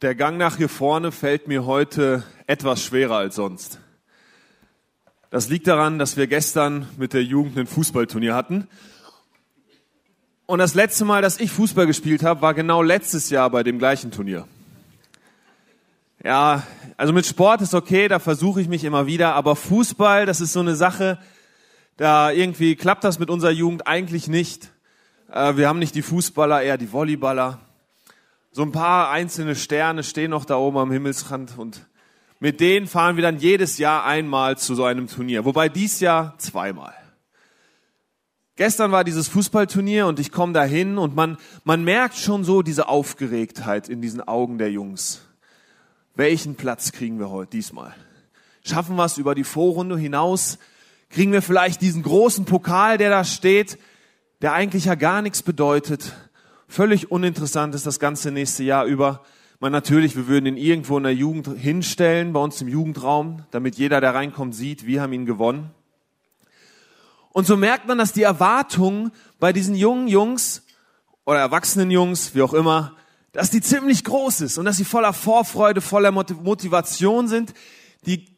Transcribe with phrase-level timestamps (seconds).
[0.00, 3.80] Der Gang nach hier vorne fällt mir heute etwas schwerer als sonst.
[5.30, 8.68] Das liegt daran, dass wir gestern mit der Jugend ein Fußballturnier hatten.
[10.46, 13.80] Und das letzte Mal, dass ich Fußball gespielt habe, war genau letztes Jahr bei dem
[13.80, 14.46] gleichen Turnier.
[16.22, 16.62] Ja,
[16.96, 20.52] also mit Sport ist okay, da versuche ich mich immer wieder, aber Fußball, das ist
[20.52, 21.18] so eine Sache,
[21.96, 24.70] da irgendwie klappt das mit unserer Jugend eigentlich nicht.
[25.32, 27.62] Äh, wir haben nicht die Fußballer, eher die Volleyballer.
[28.58, 31.86] So ein paar einzelne Sterne stehen noch da oben am Himmelsrand und
[32.40, 35.44] mit denen fahren wir dann jedes Jahr einmal zu so einem Turnier.
[35.44, 36.92] Wobei dies Jahr zweimal.
[38.56, 42.88] Gestern war dieses Fußballturnier und ich komme dahin und man, man merkt schon so diese
[42.88, 45.22] Aufgeregtheit in diesen Augen der Jungs.
[46.16, 47.94] Welchen Platz kriegen wir heute diesmal?
[48.64, 50.58] Schaffen wir es über die Vorrunde hinaus?
[51.10, 53.78] Kriegen wir vielleicht diesen großen Pokal, der da steht,
[54.42, 56.12] der eigentlich ja gar nichts bedeutet?
[56.68, 59.24] Völlig uninteressant ist das ganze nächste Jahr über.
[59.58, 63.74] Man natürlich, wir würden ihn irgendwo in der Jugend hinstellen, bei uns im Jugendraum, damit
[63.74, 65.70] jeder, der reinkommt, sieht, wir haben ihn gewonnen.
[67.30, 69.10] Und so merkt man, dass die Erwartungen
[69.40, 70.64] bei diesen jungen Jungs
[71.24, 72.96] oder erwachsenen Jungs, wie auch immer,
[73.32, 77.52] dass die ziemlich groß ist und dass sie voller Vorfreude, voller Motivation sind.
[78.06, 78.36] Die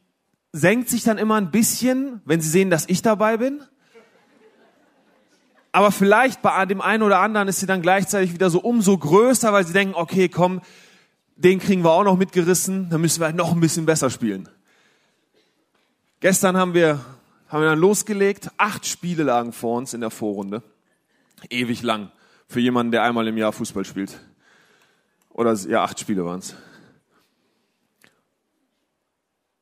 [0.52, 3.62] senkt sich dann immer ein bisschen, wenn sie sehen, dass ich dabei bin.
[5.72, 9.52] Aber vielleicht bei dem einen oder anderen ist sie dann gleichzeitig wieder so umso größer,
[9.52, 10.62] weil sie denken, okay, komm,
[11.36, 14.48] den kriegen wir auch noch mitgerissen, dann müssen wir halt noch ein bisschen besser spielen.
[16.18, 17.00] Gestern haben wir,
[17.48, 18.50] haben wir dann losgelegt.
[18.58, 20.62] Acht Spiele lagen vor uns in der Vorrunde.
[21.48, 22.10] Ewig lang.
[22.46, 24.20] Für jemanden, der einmal im Jahr Fußball spielt.
[25.30, 26.54] Oder, ja, acht Spiele waren es.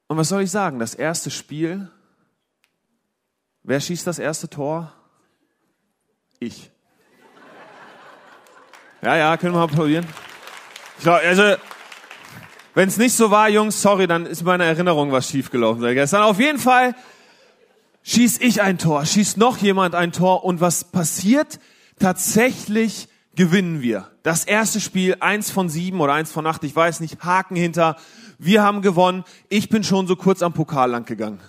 [0.08, 0.78] Und was soll ich sagen?
[0.78, 1.88] Das erste Spiel.
[3.62, 4.92] Wer schießt das erste Tor?
[6.40, 6.70] Ich.
[9.02, 10.06] Ja, ja, können wir mal probieren.
[10.98, 11.56] Ich glaub, also,
[12.74, 16.22] wenn es nicht so war, Jungs, sorry, dann ist meine Erinnerung was schiefgelaufen seit gestern.
[16.22, 16.94] Auf jeden Fall
[18.04, 21.58] schieß ich ein Tor, schießt noch jemand ein Tor und was passiert?
[21.98, 24.08] Tatsächlich gewinnen wir.
[24.22, 27.96] Das erste Spiel, eins von sieben oder eins von acht, ich weiß nicht, Haken hinter.
[28.38, 29.24] Wir haben gewonnen.
[29.48, 31.40] Ich bin schon so kurz am Pokal lang gegangen.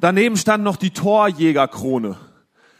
[0.00, 2.16] Daneben stand noch die Torjägerkrone.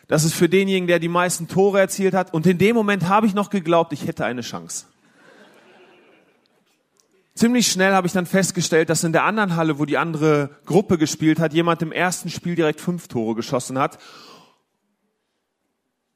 [0.07, 2.35] Das ist für denjenigen, der die meisten Tore erzielt hat.
[2.35, 4.87] Und in dem Moment habe ich noch geglaubt, ich hätte eine Chance.
[7.35, 10.99] Ziemlich schnell habe ich dann festgestellt, dass in der anderen Halle, wo die andere Gruppe
[10.99, 13.99] gespielt hat, jemand im ersten Spiel direkt fünf Tore geschossen hat.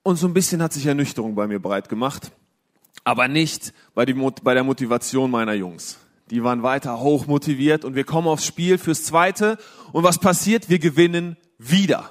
[0.05, 2.31] Und so ein bisschen hat sich Ernüchterung bei mir breit gemacht.
[3.03, 5.99] Aber nicht bei, der Motivation meiner Jungs.
[6.31, 9.59] Die waren weiter hoch motiviert und wir kommen aufs Spiel fürs Zweite.
[9.93, 10.69] Und was passiert?
[10.69, 12.11] Wir gewinnen wieder.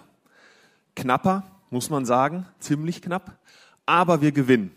[0.96, 3.38] Knapper, muss man sagen, ziemlich knapp,
[3.86, 4.72] aber wir gewinnen.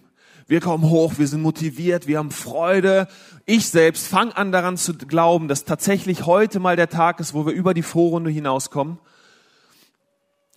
[0.46, 3.06] Wir kommen hoch, wir sind motiviert, wir haben Freude.
[3.46, 7.46] Ich selbst fange an daran zu glauben, dass tatsächlich heute mal der Tag ist, wo
[7.46, 8.98] wir über die Vorrunde hinauskommen.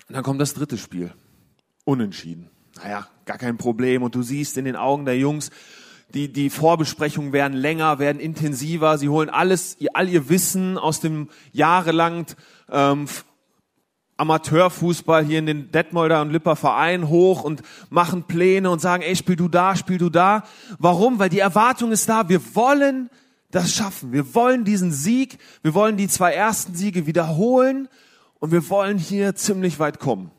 [0.07, 1.13] Und dann kommt das dritte Spiel.
[1.85, 2.49] Unentschieden.
[2.81, 4.01] Naja, gar kein Problem.
[4.01, 5.51] Und du siehst in den Augen der Jungs,
[6.13, 8.97] die, die Vorbesprechungen werden länger, werden intensiver.
[8.97, 12.25] Sie holen alles, all ihr Wissen aus dem jahrelang
[12.71, 13.07] ähm,
[14.23, 19.15] Amateurfußball hier in den Detmolder und Lipper Verein hoch und machen Pläne und sagen, ey,
[19.17, 20.43] spiel du da, spiel du da.
[20.79, 21.19] Warum?
[21.19, 22.29] Weil die Erwartung ist da.
[22.29, 23.09] Wir wollen
[23.51, 24.13] das schaffen.
[24.13, 25.37] Wir wollen diesen Sieg.
[25.61, 27.89] Wir wollen die zwei ersten Siege wiederholen
[28.39, 30.31] und wir wollen hier ziemlich weit kommen.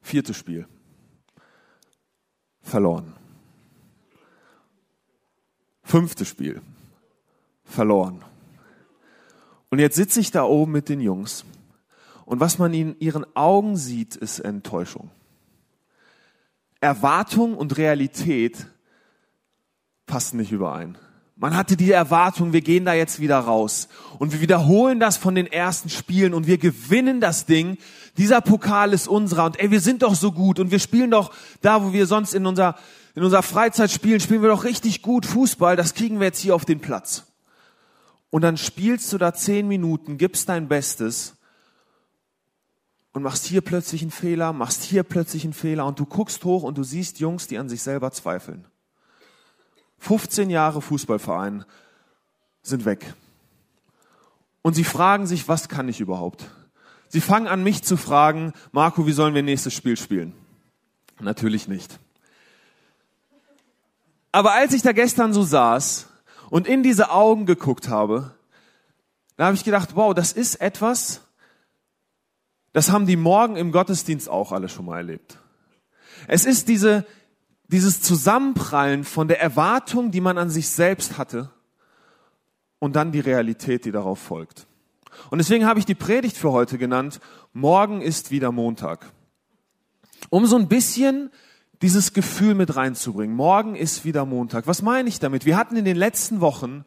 [0.00, 0.66] Viertes Spiel.
[2.60, 3.12] Verloren.
[5.84, 6.60] Fünftes Spiel.
[7.64, 8.24] Verloren.
[9.70, 11.44] Und jetzt sitze ich da oben mit den Jungs
[12.24, 15.10] und was man in ihren Augen sieht, ist Enttäuschung.
[16.80, 18.66] Erwartung und Realität
[20.06, 20.98] passen nicht überein.
[21.36, 23.88] Man hatte die Erwartung, wir gehen da jetzt wieder raus
[24.18, 27.78] und wir wiederholen das von den ersten Spielen und wir gewinnen das Ding.
[28.16, 31.32] Dieser Pokal ist unserer und ey, wir sind doch so gut und wir spielen doch
[31.60, 32.76] da, wo wir sonst in unserer,
[33.14, 35.74] in unserer Freizeit spielen, spielen wir doch richtig gut Fußball.
[35.74, 37.24] Das kriegen wir jetzt hier auf den Platz.
[38.30, 41.34] Und dann spielst du da zehn Minuten, gibst dein Bestes
[43.12, 46.62] und machst hier plötzlich einen Fehler, machst hier plötzlich einen Fehler und du guckst hoch
[46.62, 48.66] und du siehst Jungs, die an sich selber zweifeln.
[49.98, 51.64] 15 Jahre Fußballverein
[52.62, 53.14] sind weg.
[54.62, 56.50] Und sie fragen sich, was kann ich überhaupt?
[57.08, 60.32] Sie fangen an, mich zu fragen, Marco, wie sollen wir nächstes Spiel spielen?
[61.20, 61.98] Natürlich nicht.
[64.32, 66.08] Aber als ich da gestern so saß
[66.48, 68.34] und in diese Augen geguckt habe,
[69.36, 71.21] da habe ich gedacht, wow, das ist etwas,
[72.72, 75.38] das haben die morgen im Gottesdienst auch alle schon mal erlebt.
[76.28, 77.04] Es ist diese,
[77.68, 81.50] dieses Zusammenprallen von der Erwartung, die man an sich selbst hatte,
[82.78, 84.66] und dann die Realität, die darauf folgt.
[85.30, 87.20] Und deswegen habe ich die Predigt für heute genannt,
[87.52, 89.12] Morgen ist wieder Montag.
[90.30, 91.30] Um so ein bisschen
[91.82, 93.36] dieses Gefühl mit reinzubringen.
[93.36, 94.66] Morgen ist wieder Montag.
[94.66, 95.44] Was meine ich damit?
[95.44, 96.84] Wir hatten in den letzten Wochen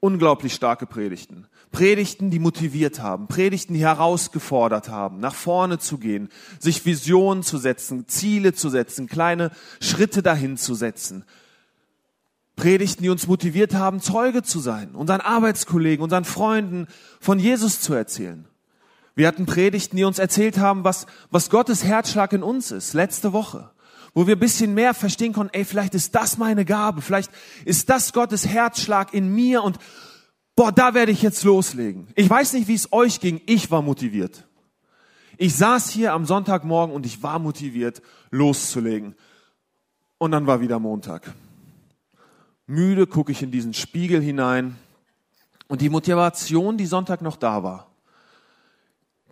[0.00, 1.46] unglaublich starke Predigten.
[1.72, 6.28] Predigten, die motiviert haben, Predigten, die herausgefordert haben, nach vorne zu gehen,
[6.58, 9.50] sich Visionen zu setzen, Ziele zu setzen, kleine
[9.80, 11.24] Schritte dahin zu setzen.
[12.56, 16.86] Predigten, die uns motiviert haben, Zeuge zu sein, unseren Arbeitskollegen, unseren Freunden
[17.20, 18.46] von Jesus zu erzählen.
[19.14, 23.32] Wir hatten Predigten, die uns erzählt haben, was, was Gottes Herzschlag in uns ist, letzte
[23.32, 23.70] Woche.
[24.16, 27.30] Wo wir bisschen mehr verstehen konnten, ey, vielleicht ist das meine Gabe, vielleicht
[27.66, 29.76] ist das Gottes Herzschlag in mir und
[30.54, 32.08] boah, da werde ich jetzt loslegen.
[32.14, 34.48] Ich weiß nicht, wie es euch ging, ich war motiviert.
[35.36, 39.16] Ich saß hier am Sonntagmorgen und ich war motiviert, loszulegen.
[40.16, 41.34] Und dann war wieder Montag.
[42.66, 44.76] Müde gucke ich in diesen Spiegel hinein
[45.68, 47.90] und die Motivation, die Sonntag noch da war,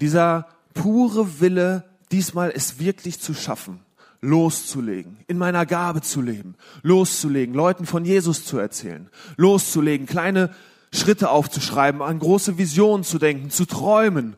[0.03, 3.81] dieser pure Wille, diesmal es wirklich zu schaffen,
[4.25, 10.55] loszulegen, in meiner Gabe zu leben, loszulegen, Leuten von Jesus zu erzählen, loszulegen, kleine
[10.93, 14.37] Schritte aufzuschreiben, an große Visionen zu denken, zu träumen.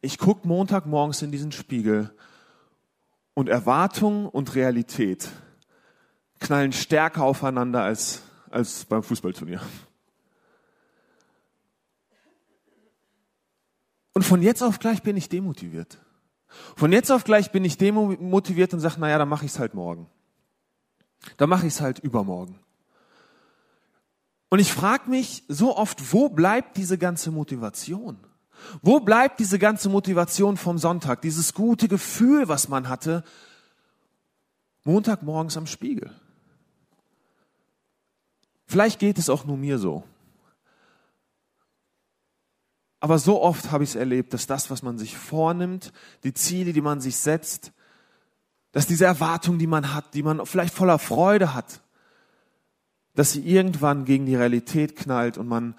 [0.00, 2.10] Ich gucke Montagmorgens in diesen Spiegel
[3.34, 5.28] und Erwartung und Realität
[6.40, 9.60] knallen stärker aufeinander als, als beim Fußballturnier.
[14.12, 15.98] Und von jetzt auf gleich bin ich demotiviert.
[16.76, 19.74] Von jetzt auf gleich bin ich demotiviert und sage, naja, dann mache ich es halt
[19.74, 20.06] morgen.
[21.36, 22.58] Dann mache ich es halt übermorgen.
[24.48, 28.18] Und ich frage mich so oft, wo bleibt diese ganze Motivation?
[28.82, 31.22] Wo bleibt diese ganze Motivation vom Sonntag?
[31.22, 33.24] Dieses gute Gefühl, was man hatte,
[34.84, 36.10] Montagmorgens am Spiegel.
[38.66, 40.04] Vielleicht geht es auch nur mir so.
[43.00, 45.92] Aber so oft habe ich es erlebt, dass das, was man sich vornimmt,
[46.22, 47.72] die Ziele, die man sich setzt,
[48.72, 51.80] dass diese Erwartung, die man hat, die man vielleicht voller Freude hat,
[53.14, 55.74] dass sie irgendwann gegen die Realität knallt und man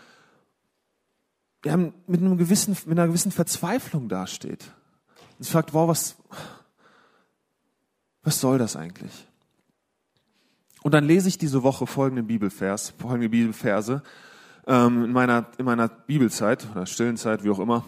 [1.64, 4.72] ja, mit, einem gewissen, mit einer gewissen Verzweiflung dasteht.
[5.38, 6.16] Und sich fragt, wow, was,
[8.24, 9.28] was soll das eigentlich?
[10.82, 14.02] Und dann lese ich diese Woche folgenden Bibelvers, folgende Bibelverse
[14.68, 17.84] ähm, in, meiner, in meiner Bibelzeit oder stillen Zeit, wie auch immer.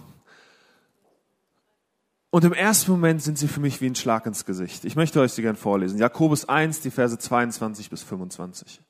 [2.34, 4.86] Und im ersten Moment sind sie für mich wie ein Schlag ins Gesicht.
[4.86, 6.00] Ich möchte euch sie gern vorlesen.
[6.00, 8.82] Jakobus 1, die Verse 22 bis 25.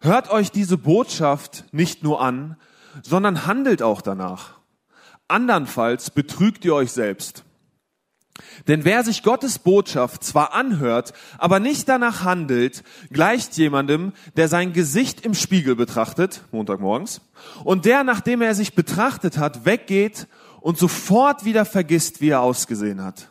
[0.00, 2.56] Hört euch diese Botschaft nicht nur an,
[3.02, 4.58] sondern handelt auch danach.
[5.26, 7.45] Andernfalls betrügt ihr euch selbst.
[8.68, 14.72] Denn wer sich Gottes Botschaft zwar anhört, aber nicht danach handelt, gleicht jemandem, der sein
[14.72, 17.20] Gesicht im Spiegel betrachtet, Montagmorgens,
[17.64, 20.26] und der, nachdem er sich betrachtet hat, weggeht
[20.60, 23.28] und sofort wieder vergisst, wie er ausgesehen hat.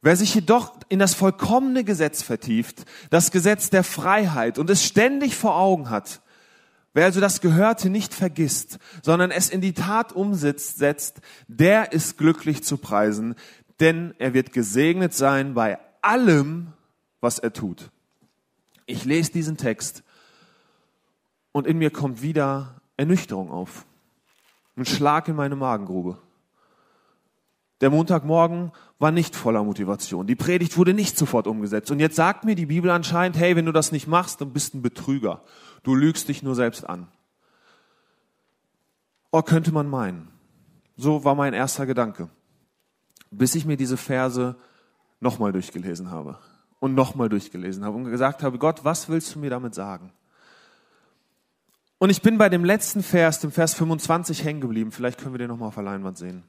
[0.00, 5.34] Wer sich jedoch in das vollkommene Gesetz vertieft, das Gesetz der Freiheit und es ständig
[5.34, 6.20] vor Augen hat,
[6.94, 10.82] wer also das Gehörte nicht vergisst, sondern es in die Tat umsetzt,
[11.46, 13.34] der ist glücklich zu preisen,
[13.80, 16.72] denn er wird gesegnet sein bei allem,
[17.20, 17.90] was er tut.
[18.86, 20.02] Ich lese diesen Text
[21.52, 23.84] und in mir kommt wieder Ernüchterung auf.
[24.76, 26.18] Ein Schlag in meine Magengrube.
[27.80, 30.26] Der Montagmorgen war nicht voller Motivation.
[30.26, 31.90] Die Predigt wurde nicht sofort umgesetzt.
[31.90, 34.74] Und jetzt sagt mir die Bibel anscheinend, hey, wenn du das nicht machst, dann bist
[34.74, 35.42] du ein Betrüger.
[35.82, 37.08] Du lügst dich nur selbst an.
[39.30, 40.28] Oh, könnte man meinen.
[40.96, 42.30] So war mein erster Gedanke
[43.30, 44.56] bis ich mir diese Verse
[45.20, 46.38] nochmal durchgelesen habe
[46.80, 50.12] und nochmal durchgelesen habe und gesagt habe, Gott, was willst du mir damit sagen?
[51.98, 54.92] Und ich bin bei dem letzten Vers, dem Vers 25 hängen geblieben.
[54.92, 56.44] Vielleicht können wir den nochmal auf der Leinwand sehen.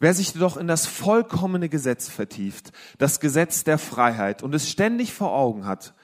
[0.00, 5.14] Wer sich doch in das vollkommene Gesetz vertieft, das Gesetz der Freiheit und es ständig
[5.14, 5.94] vor Augen hat,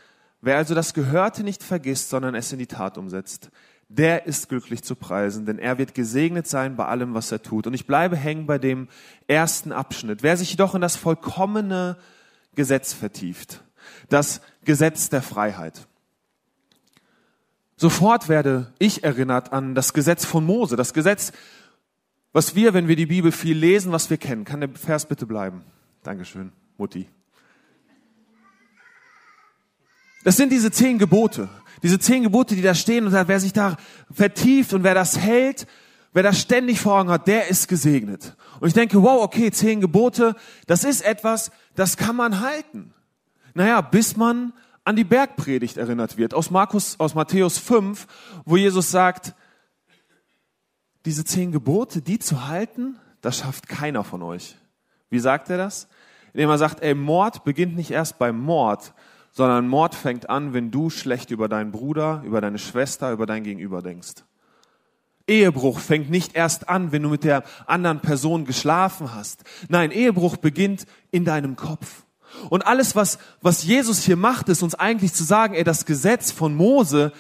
[0.41, 3.51] wer also das Gehörte nicht vergisst, sondern es in die Tat umsetzt,
[3.89, 7.67] der ist glücklich zu preisen, denn er wird gesegnet sein bei allem, was er tut.
[7.67, 8.89] Und ich bleibe hängen bei dem
[9.27, 10.23] ersten Abschnitt.
[10.23, 11.97] Wer sich jedoch in das vollkommene
[12.55, 13.65] Gesetz vertieft,
[14.09, 15.89] das Gesetz der Freiheit.
[17.77, 21.33] Sofort werde ich erinnert an das Gesetz von Mose, das Gesetz,
[22.33, 24.45] was wir, wenn wir die Bibel viel lesen, was wir kennen.
[24.45, 25.65] Kann der Vers bitte bleiben?
[26.03, 27.09] Dankeschön, Mutti.
[30.25, 31.49] Das sind diese zehn Gebote.
[31.83, 33.77] Diese zehn Gebote, die da stehen und wer sich da
[34.11, 35.67] vertieft und wer das hält,
[36.12, 38.37] wer das ständig vor Augen hat, der ist gesegnet.
[38.61, 40.37] Und ich denke, wow, okay, zehn Gebote,
[40.67, 42.93] das ist etwas, das kann man halten.
[43.55, 44.53] Naja, bis man
[44.85, 48.07] an die Bergpredigt erinnert wird, aus Markus, aus Matthäus 5,
[48.45, 49.35] wo Jesus sagt,
[51.07, 54.57] diese zehn Gebote, die zu halten, das schafft keiner von euch.
[55.09, 55.89] Wie sagt er das?
[56.33, 58.93] Indem er sagt, ey, Mord beginnt nicht erst beim Mord,
[59.33, 63.45] sondern Mord fängt an, wenn du schlecht über deinen Bruder, über deine Schwester, über dein
[63.45, 64.25] Gegenüber denkst.
[65.27, 69.45] Ehebruch fängt nicht erst an, wenn du mit der anderen Person geschlafen hast.
[69.69, 72.05] Nein, Ehebruch beginnt in deinem Kopf.
[72.49, 76.33] Und alles, was, was Jesus hier macht, ist uns eigentlich zu sagen, ey, das Gesetz
[76.33, 77.13] von Mose,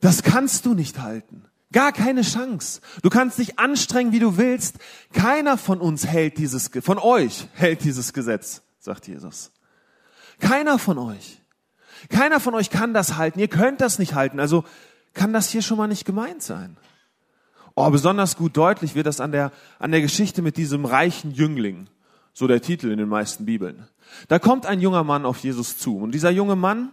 [0.00, 1.44] das kannst du nicht halten.
[1.72, 2.80] Gar keine Chance.
[3.02, 4.78] Du kannst dich anstrengen, wie du willst.
[5.12, 9.52] Keiner von uns hält dieses, von euch hält dieses Gesetz, sagt Jesus.
[10.40, 11.39] Keiner von euch.
[12.08, 13.38] Keiner von euch kann das halten.
[13.38, 14.40] Ihr könnt das nicht halten.
[14.40, 14.64] Also
[15.14, 16.76] kann das hier schon mal nicht gemeint sein.
[17.74, 21.88] Oh, besonders gut deutlich wird das an der, an der Geschichte mit diesem reichen Jüngling.
[22.32, 23.86] So der Titel in den meisten Bibeln.
[24.28, 25.98] Da kommt ein junger Mann auf Jesus zu.
[25.98, 26.90] Und dieser junge Mann,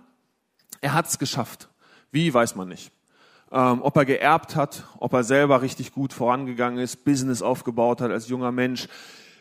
[0.81, 1.69] er hat's geschafft.
[2.11, 2.91] Wie, weiß man nicht.
[3.51, 8.11] Ähm, ob er geerbt hat, ob er selber richtig gut vorangegangen ist, Business aufgebaut hat
[8.11, 8.87] als junger Mensch.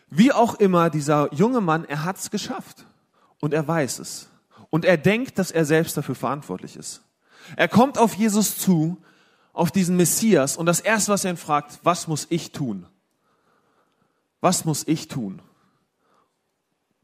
[0.09, 2.87] Wie auch immer, dieser junge Mann, er hat's geschafft.
[3.41, 4.29] Und er weiß es.
[4.77, 7.01] Und er denkt, dass er selbst dafür verantwortlich ist.
[7.57, 9.03] Er kommt auf Jesus zu,
[9.55, 12.85] auf diesen Messias, und das erste, was er ihn fragt, was muss ich tun?
[14.43, 15.41] Was muss ich tun,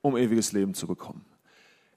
[0.03, 1.25] um ewiges Leben zu bekommen?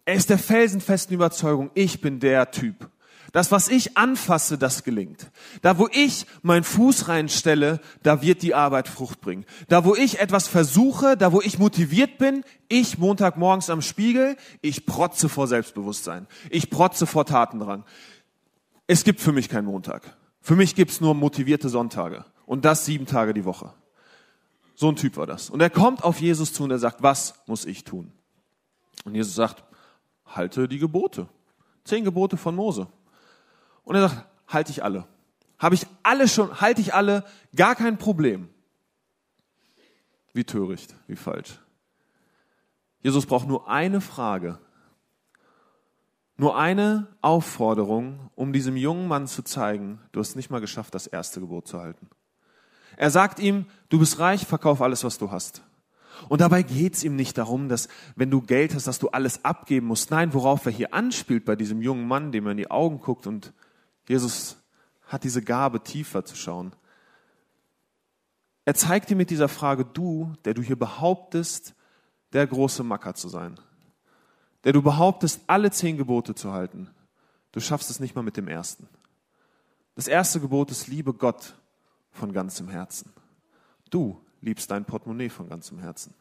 [0.05, 2.89] Er ist der felsenfesten Überzeugung, ich bin der Typ.
[3.35, 5.29] Das, was ich anfasse, das gelingt.
[5.61, 9.43] Da, wo ich meinen Fuß reinstelle, da wird die Arbeit Frucht bringen.
[9.67, 14.85] Da, wo ich etwas versuche, da, wo ich motiviert bin, ich Montagmorgens am Spiegel, ich
[14.85, 16.27] protze vor Selbstbewusstsein.
[16.49, 17.83] Ich protze vor Tatendrang.
[18.87, 20.15] Es gibt für mich keinen Montag.
[20.39, 22.23] Für mich gibt's nur motivierte Sonntage.
[22.45, 23.73] Und das sieben Tage die Woche.
[24.75, 25.49] So ein Typ war das.
[25.49, 28.13] Und er kommt auf Jesus zu und er sagt, was muss ich tun?
[29.03, 29.65] Und Jesus sagt,
[30.25, 31.27] halte die Gebote.
[31.83, 32.87] Zehn Gebote von Mose.
[33.85, 35.07] Und er sagt, halte ich alle.
[35.57, 37.23] Habe ich alle schon, halte ich alle,
[37.55, 38.49] gar kein Problem.
[40.33, 41.59] Wie töricht, wie falsch.
[43.01, 44.59] Jesus braucht nur eine Frage,
[46.37, 51.07] nur eine Aufforderung, um diesem jungen Mann zu zeigen, du hast nicht mal geschafft, das
[51.07, 52.09] erste Gebot zu halten.
[52.97, 55.61] Er sagt ihm, du bist reich, verkauf alles, was du hast.
[56.29, 59.87] Und dabei geht's ihm nicht darum, dass wenn du Geld hast, dass du alles abgeben
[59.87, 60.11] musst.
[60.11, 63.27] Nein, worauf er hier anspielt bei diesem jungen Mann, dem er in die Augen guckt
[63.27, 63.53] und
[64.07, 64.57] Jesus
[65.07, 66.75] hat diese Gabe, tiefer zu schauen.
[68.65, 71.75] Er zeigt dir mit dieser Frage, du, der du hier behauptest,
[72.33, 73.59] der große Macker zu sein,
[74.63, 76.89] der du behauptest, alle zehn Gebote zu halten,
[77.51, 78.89] du schaffst es nicht mal mit dem ersten.
[79.93, 81.55] Das erste Gebot ist, liebe Gott
[82.11, 83.13] von ganzem Herzen.
[83.89, 86.13] Du liebst dein Portemonnaie von ganzem Herzen.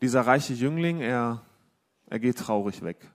[0.00, 1.42] Dieser reiche Jüngling, er,
[2.06, 3.12] er geht traurig weg.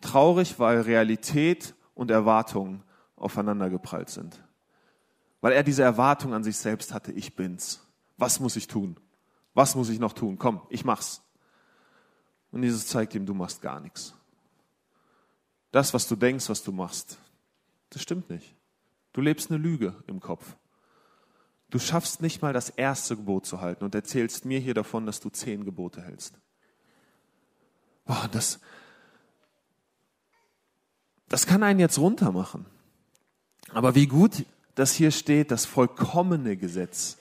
[0.00, 2.82] Traurig, weil Realität und Erwartung
[3.16, 4.42] aufeinandergeprallt sind.
[5.40, 7.86] Weil er diese Erwartung an sich selbst hatte, ich bin's.
[8.16, 8.98] Was muss ich tun?
[9.54, 10.38] Was muss ich noch tun?
[10.38, 11.22] Komm, ich mach's.
[12.50, 14.14] Und Jesus zeigt ihm, du machst gar nichts.
[15.72, 17.18] Das, was du denkst, was du machst,
[17.90, 18.54] das stimmt nicht.
[19.12, 20.56] Du lebst eine Lüge im Kopf.
[21.70, 25.20] Du schaffst nicht mal das erste Gebot zu halten und erzählst mir hier davon, dass
[25.20, 26.38] du zehn Gebote hältst.
[28.04, 28.58] Boah, das,
[31.30, 32.66] das kann einen jetzt runter machen.
[33.72, 34.44] Aber wie gut,
[34.74, 37.16] dass hier steht, das vollkommene Gesetz.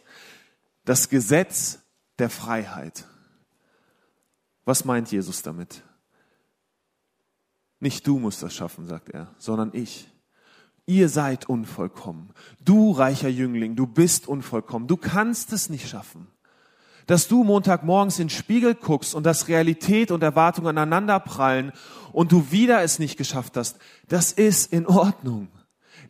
[0.84, 1.80] Das Gesetz
[2.18, 3.06] der Freiheit.
[4.66, 5.84] Was meint Jesus damit?
[7.80, 10.10] Nicht du musst das schaffen, sagt er, sondern ich.
[10.88, 12.34] Ihr seid unvollkommen.
[12.60, 14.88] Du, reicher Jüngling, du bist unvollkommen.
[14.88, 16.28] Du kannst es nicht schaffen
[17.10, 21.72] dass du Montagmorgens in den Spiegel guckst und dass Realität und Erwartung aneinander prallen
[22.12, 25.48] und du wieder es nicht geschafft hast, das ist in Ordnung.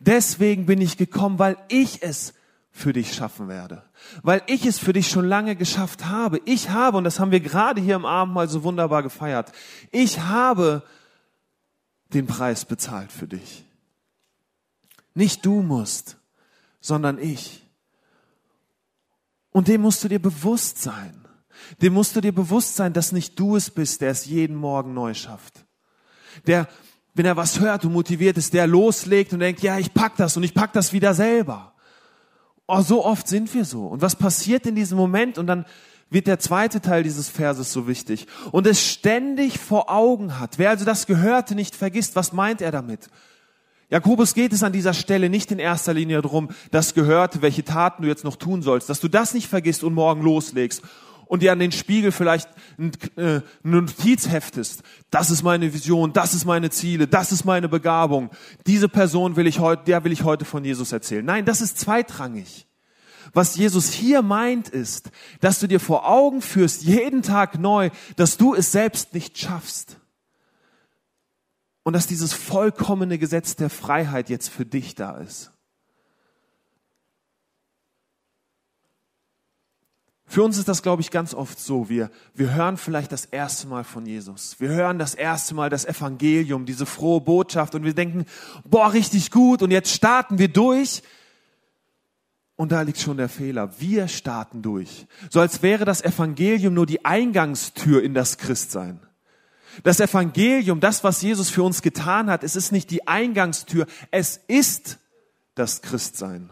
[0.01, 2.34] Deswegen bin ich gekommen, weil ich es
[2.70, 3.84] für dich schaffen werde.
[4.24, 6.41] Weil ich es für dich schon lange geschafft habe.
[6.44, 9.53] Ich habe, und das haben wir gerade hier im Abend mal so wunderbar gefeiert,
[9.91, 10.84] ich habe
[12.13, 13.63] den Preis bezahlt für dich.
[15.13, 16.18] Nicht du musst,
[16.82, 17.69] sondern ich.
[19.51, 21.27] Und dem musst du dir bewusst sein.
[21.82, 24.94] Dem musst du dir bewusst sein, dass nicht du es bist, der es jeden Morgen
[24.94, 25.65] neu schafft.
[26.48, 26.68] Der,
[27.13, 30.38] wenn er was hört und motiviert ist, der loslegt und denkt, ja, ich pack das
[30.38, 31.74] und ich pack das wieder selber.
[32.68, 33.88] Oh, so oft sind wir so.
[33.88, 35.38] Und was passiert in diesem Moment?
[35.38, 35.65] Und dann
[36.10, 38.27] wird der zweite Teil dieses Verses so wichtig.
[38.51, 40.58] Und es ständig vor Augen hat.
[40.58, 43.10] Wer also das Gehörte nicht vergisst, was meint er damit?
[43.89, 48.03] Jakobus geht es an dieser Stelle nicht in erster Linie darum, das gehört, welche Taten
[48.03, 50.84] du jetzt noch tun sollst, dass du das nicht vergisst und morgen loslegst
[51.25, 54.84] und dir an den Spiegel vielleicht äh, eine Notiz heftest.
[55.10, 58.29] Das ist meine Vision, das ist meine Ziele, das ist meine Begabung.
[58.67, 61.24] Diese Person will ich heute, der will ich heute von Jesus erzählen.
[61.25, 62.67] Nein, das ist zweitrangig.
[63.31, 68.38] Was Jesus hier meint ist, dass du dir vor Augen führst, jeden Tag neu, dass
[68.38, 69.99] du es selbst nicht schaffst.
[71.89, 75.51] Und dass dieses vollkommene Gesetz der Freiheit jetzt für dich da ist.
[80.27, 81.89] Für uns ist das, glaube ich, ganz oft so.
[81.89, 84.60] Wir, wir hören vielleicht das erste Mal von Jesus.
[84.60, 88.25] Wir hören das erste Mal das Evangelium, diese frohe Botschaft und wir denken,
[88.65, 91.01] boah, richtig gut und jetzt starten wir durch.
[92.55, 93.81] Und da liegt schon der Fehler.
[93.81, 95.08] Wir starten durch.
[95.31, 99.00] So als wäre das Evangelium nur die Eingangstür in das Christsein.
[99.84, 104.38] Das Evangelium, das, was Jesus für uns getan hat, es ist nicht die Eingangstür, es
[104.48, 105.00] ist
[105.56, 106.52] das Christsein.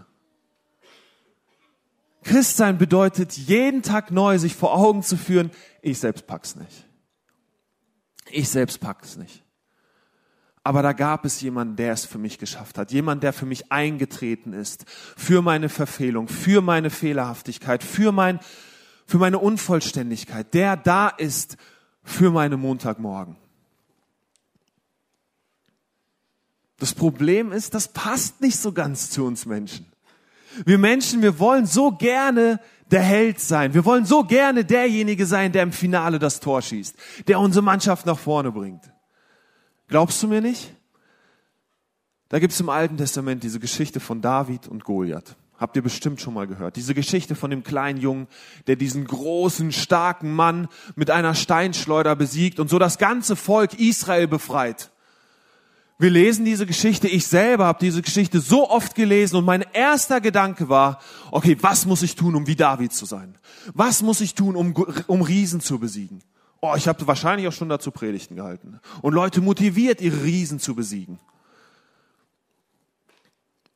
[2.23, 6.85] Christsein bedeutet, jeden Tag neu sich vor Augen zu führen, ich selbst pack's nicht.
[8.29, 9.43] Ich selbst pack's nicht.
[10.67, 12.91] Aber da gab es jemanden, der es für mich geschafft hat.
[12.91, 14.83] Jemand, der für mich eingetreten ist.
[15.15, 18.41] Für meine Verfehlung, für meine Fehlerhaftigkeit, für mein,
[19.05, 20.53] für meine Unvollständigkeit.
[20.53, 21.55] Der da ist
[22.07, 23.35] für meine Montagmorgen.
[26.79, 29.85] Das Problem ist, das passt nicht so ganz zu uns Menschen.
[30.65, 32.59] Wir Menschen, wir wollen so gerne
[32.91, 33.73] der Held sein.
[33.73, 36.95] Wir wollen so gerne derjenige sein, der im Finale das Tor schießt,
[37.27, 38.89] der unsere Mannschaft nach vorne bringt.
[39.87, 40.73] Glaubst du mir nicht?
[42.29, 45.35] Da gibt es im Alten Testament diese Geschichte von David und Goliath.
[45.57, 46.75] Habt ihr bestimmt schon mal gehört.
[46.75, 48.27] Diese Geschichte von dem kleinen Jungen,
[48.67, 54.27] der diesen großen, starken Mann mit einer Steinschleuder besiegt und so das ganze Volk Israel
[54.27, 54.91] befreit.
[55.99, 60.21] Wir lesen diese Geschichte, ich selber habe diese Geschichte so oft gelesen und mein erster
[60.21, 60.99] Gedanke war,
[61.31, 63.35] okay, was muss ich tun, um wie David zu sein?
[63.73, 64.75] Was muss ich tun, um,
[65.07, 66.21] um Riesen zu besiegen?
[66.61, 70.75] Oh, ich habe wahrscheinlich auch schon dazu Predigten gehalten und Leute motiviert, ihre Riesen zu
[70.75, 71.17] besiegen.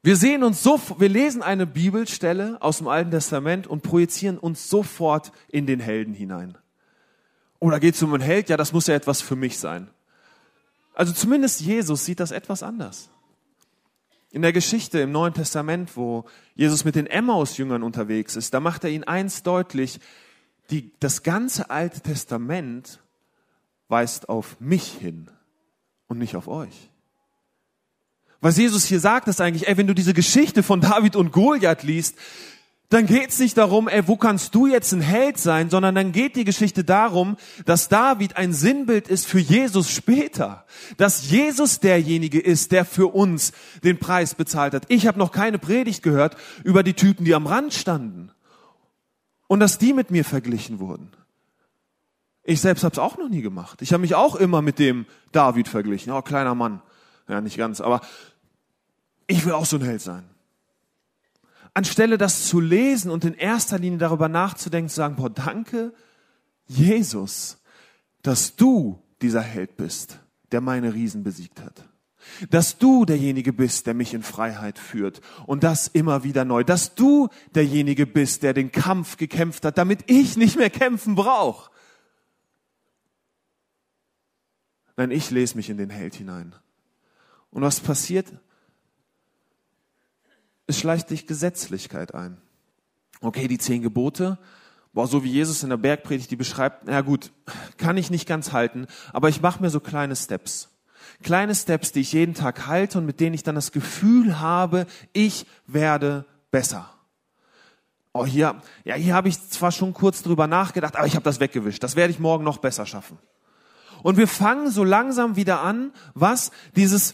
[0.03, 4.67] Wir sehen uns so, wir lesen eine Bibelstelle aus dem Alten Testament und projizieren uns
[4.67, 6.57] sofort in den Helden hinein.
[7.59, 8.49] Oder geht es um einen Held?
[8.49, 9.89] Ja, das muss ja etwas für mich sein.
[10.95, 13.09] Also zumindest Jesus sieht das etwas anders.
[14.31, 18.83] In der Geschichte im Neuen Testament, wo Jesus mit den Emmaus-Jüngern unterwegs ist, da macht
[18.83, 19.99] er ihnen eins deutlich,
[20.71, 22.99] die, das ganze Alte Testament
[23.89, 25.29] weist auf mich hin
[26.07, 26.90] und nicht auf euch.
[28.41, 31.83] Was Jesus hier sagt, ist eigentlich, ey, wenn du diese Geschichte von David und Goliath
[31.83, 32.17] liest,
[32.89, 36.35] dann geht's nicht darum, ey, wo kannst du jetzt ein Held sein, sondern dann geht
[36.35, 40.65] die Geschichte darum, dass David ein Sinnbild ist für Jesus später.
[40.97, 43.53] Dass Jesus derjenige ist, der für uns
[43.85, 44.83] den Preis bezahlt hat.
[44.89, 48.31] Ich habe noch keine Predigt gehört über die Typen, die am Rand standen.
[49.47, 51.11] Und dass die mit mir verglichen wurden.
[52.43, 53.81] Ich selbst habe es auch noch nie gemacht.
[53.81, 56.11] Ich habe mich auch immer mit dem David verglichen.
[56.11, 56.81] Oh, kleiner Mann.
[57.29, 58.01] Ja, nicht ganz, aber
[59.27, 60.31] ich will auch so ein Held sein
[61.73, 65.93] anstelle das zu lesen und in erster Linie darüber nachzudenken, zu sagen, boah, danke,
[66.67, 67.57] Jesus,
[68.21, 70.19] dass du dieser Held bist,
[70.51, 71.87] der meine Riesen besiegt hat.
[72.49, 75.21] Dass du derjenige bist, der mich in Freiheit führt.
[75.47, 76.63] Und das immer wieder neu.
[76.63, 81.71] Dass du derjenige bist, der den Kampf gekämpft hat, damit ich nicht mehr kämpfen brauche.
[84.97, 86.53] Nein, ich lese mich in den Held hinein.
[87.49, 88.31] Und was passiert?
[90.71, 92.37] Es schleicht sich Gesetzlichkeit ein.
[93.21, 94.39] Okay, die zehn Gebote,
[94.93, 97.31] boah, so wie Jesus in der Bergpredigt die beschreibt, na gut,
[97.77, 100.69] kann ich nicht ganz halten, aber ich mache mir so kleine Steps.
[101.23, 104.87] Kleine Steps, die ich jeden Tag halte und mit denen ich dann das Gefühl habe,
[105.13, 106.89] ich werde besser.
[108.13, 111.39] Oh, hier, ja, hier habe ich zwar schon kurz drüber nachgedacht, aber ich habe das
[111.39, 111.83] weggewischt.
[111.83, 113.17] Das werde ich morgen noch besser schaffen.
[114.03, 117.13] Und wir fangen so langsam wieder an, was dieses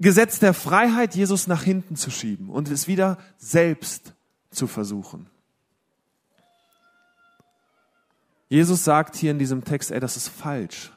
[0.00, 4.14] Gesetz der Freiheit Jesus nach hinten zu schieben und es wieder selbst
[4.50, 5.26] zu versuchen.
[8.48, 10.90] Jesus sagt hier in diesem Text, ey, das ist falsch.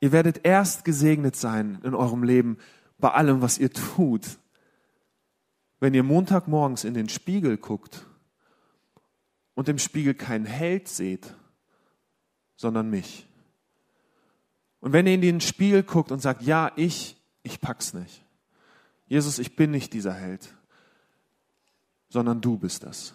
[0.00, 2.58] Ihr werdet erst gesegnet sein in eurem Leben
[2.98, 4.38] bei allem, was ihr tut,
[5.80, 8.06] wenn ihr Montagmorgens in den Spiegel guckt
[9.54, 11.32] und im Spiegel keinen Held seht,
[12.56, 13.26] sondern mich.
[14.84, 18.22] Und wenn ihr in den Spiegel guckt und sagt, ja, ich, ich pack's nicht.
[19.06, 20.52] Jesus, ich bin nicht dieser Held,
[22.10, 23.14] sondern du bist das.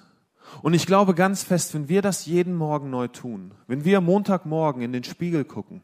[0.64, 4.82] Und ich glaube ganz fest, wenn wir das jeden Morgen neu tun, wenn wir Montagmorgen
[4.82, 5.84] in den Spiegel gucken,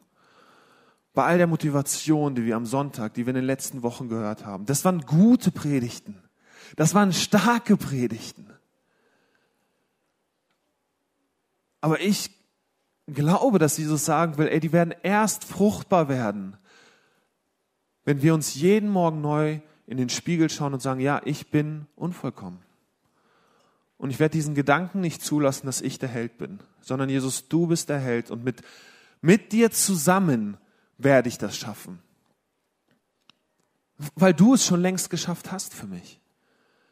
[1.14, 4.44] bei all der Motivation, die wir am Sonntag, die wir in den letzten Wochen gehört
[4.44, 4.66] haben.
[4.66, 6.20] Das waren gute Predigten.
[6.74, 8.50] Das waren starke Predigten.
[11.80, 12.32] Aber ich
[13.06, 16.56] glaube, dass Jesus sagen will, ey, die werden erst fruchtbar werden,
[18.04, 21.86] wenn wir uns jeden Morgen neu in den Spiegel schauen und sagen, ja, ich bin
[21.94, 22.58] unvollkommen.
[23.98, 27.66] Und ich werde diesen Gedanken nicht zulassen, dass ich der Held bin, sondern Jesus, du
[27.66, 28.62] bist der Held und mit,
[29.20, 30.56] mit dir zusammen
[30.98, 32.00] werde ich das schaffen.
[34.14, 36.20] Weil du es schon längst geschafft hast für mich.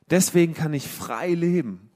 [0.09, 1.90] Deswegen kann ich frei leben.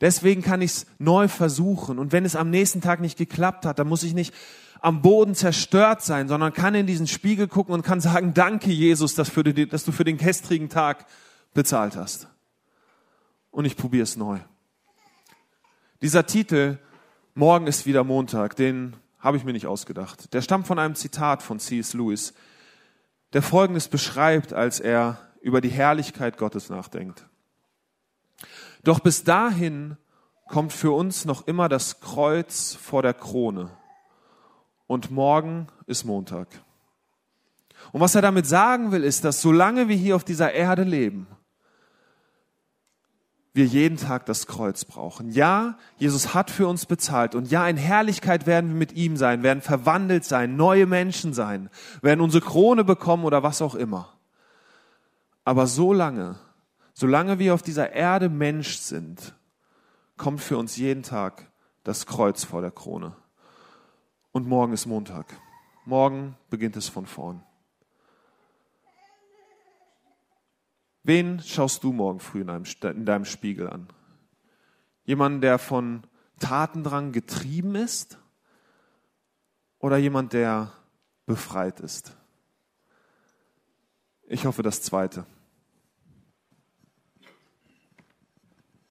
[0.00, 1.98] Deswegen kann ich es neu versuchen.
[1.98, 4.32] Und wenn es am nächsten Tag nicht geklappt hat, dann muss ich nicht
[4.80, 9.14] am Boden zerstört sein, sondern kann in diesen Spiegel gucken und kann sagen, danke Jesus,
[9.14, 11.06] dass, du für den gestrigen Tag
[11.52, 12.28] bezahlt hast.
[13.50, 14.38] Und ich probiere es neu.
[16.00, 16.78] Dieser Titel,
[17.34, 20.32] Morgen ist wieder Montag, den habe ich mir nicht ausgedacht.
[20.34, 21.94] Der stammt von einem Zitat von C.S.
[21.94, 22.34] Lewis,
[23.32, 27.26] der Folgendes beschreibt, als er über die Herrlichkeit Gottes nachdenkt.
[28.84, 29.96] Doch bis dahin
[30.48, 33.70] kommt für uns noch immer das Kreuz vor der Krone.
[34.86, 36.48] Und morgen ist Montag.
[37.92, 41.26] Und was er damit sagen will, ist, dass solange wir hier auf dieser Erde leben,
[43.58, 45.30] wir jeden Tag das Kreuz brauchen.
[45.30, 49.42] Ja, Jesus hat für uns bezahlt und ja, in Herrlichkeit werden wir mit ihm sein,
[49.42, 51.68] werden verwandelt sein, neue Menschen sein,
[52.00, 54.14] werden unsere Krone bekommen oder was auch immer.
[55.44, 56.36] Aber solange,
[56.98, 59.32] solange wir auf dieser Erde Mensch sind,
[60.16, 61.48] kommt für uns jeden Tag
[61.84, 63.14] das Kreuz vor der Krone.
[64.32, 65.26] Und morgen ist Montag.
[65.84, 67.44] Morgen beginnt es von vorn.
[71.04, 73.86] Wen schaust du morgen früh in deinem, in deinem Spiegel an?
[75.04, 76.02] Jemand, der von
[76.40, 78.18] Tatendrang getrieben ist?
[79.78, 80.72] Oder jemand, der
[81.26, 82.16] befreit ist?
[84.26, 85.24] Ich hoffe das Zweite.